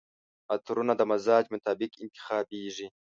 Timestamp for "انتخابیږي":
2.03-2.87